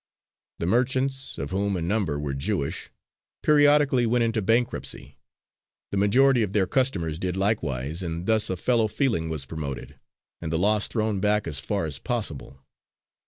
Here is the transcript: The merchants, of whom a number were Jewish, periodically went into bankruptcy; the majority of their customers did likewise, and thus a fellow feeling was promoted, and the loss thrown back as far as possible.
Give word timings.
The 0.57 0.65
merchants, 0.65 1.37
of 1.37 1.51
whom 1.51 1.77
a 1.77 1.81
number 1.83 2.19
were 2.19 2.33
Jewish, 2.33 2.89
periodically 3.43 4.07
went 4.07 4.23
into 4.23 4.41
bankruptcy; 4.41 5.19
the 5.91 5.97
majority 5.97 6.41
of 6.41 6.53
their 6.53 6.65
customers 6.65 7.19
did 7.19 7.37
likewise, 7.37 8.01
and 8.01 8.25
thus 8.25 8.49
a 8.49 8.57
fellow 8.57 8.87
feeling 8.87 9.29
was 9.29 9.45
promoted, 9.45 9.99
and 10.41 10.51
the 10.51 10.57
loss 10.57 10.87
thrown 10.87 11.19
back 11.19 11.45
as 11.47 11.59
far 11.59 11.85
as 11.85 11.99
possible. 11.99 12.63